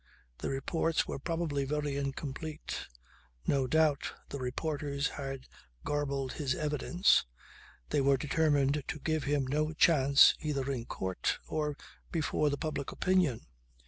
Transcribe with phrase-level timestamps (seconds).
[0.39, 2.87] The reports were probably very incomplete.
[3.45, 5.47] No doubt the reporters had
[5.85, 7.23] garbled his evidence.
[7.91, 11.77] They were determined to give him no chance either in court or
[12.11, 13.41] before the public opinion.